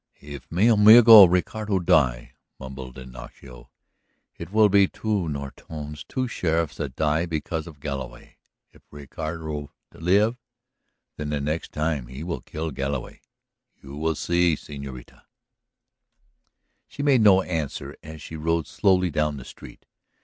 "If 0.19 0.51
mi 0.51 0.67
amigo 0.67 1.27
Roderico 1.27 1.77
die," 1.77 2.31
mumbled 2.59 2.97
Ignacio, 2.97 3.69
"it 4.35 4.49
will 4.51 4.67
be 4.67 4.87
two 4.87 5.27
Nortones, 5.29 6.03
two 6.07 6.27
sheriffs, 6.27 6.77
that 6.77 6.95
die 6.95 7.27
because 7.27 7.67
of 7.67 7.79
Galloway. 7.79 8.37
If 8.71 8.81
Roderico 8.89 9.69
live, 9.93 10.37
then 11.17 11.29
the 11.29 11.39
next 11.39 11.71
time 11.71 12.07
he 12.07 12.23
will 12.23 12.41
kill 12.41 12.71
Galloway. 12.71 13.21
You 13.79 13.95
will 13.95 14.15
see, 14.15 14.55
señorita." 14.55 15.21
She 16.87 17.03
made 17.03 17.21
no 17.21 17.43
answer 17.43 17.95
as 18.01 18.23
she 18.23 18.35
rode 18.35 18.65
slowly 18.65 19.11
down 19.11 19.37
the 19.37 19.45
street. 19.45 19.85